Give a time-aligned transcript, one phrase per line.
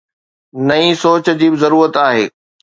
[0.67, 2.25] نئين سوچ جي به ضرورت آهي.